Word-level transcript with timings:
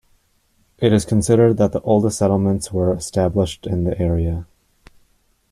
It 0.79 0.93
is 0.93 1.05
considered 1.05 1.57
that 1.57 1.73
the 1.73 1.81
oldest 1.81 2.17
settlements 2.17 2.71
were 2.73 2.91
established 2.91 3.67
in 3.67 3.83
the 3.83 3.95
area. 4.01 4.47